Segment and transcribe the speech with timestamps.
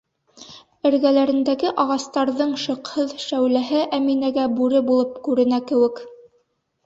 [0.89, 6.01] Эргәләрендәге ағастарҙың шыҡһыҙ шәүләһе Әминәгә бүре булып күренә кеүек.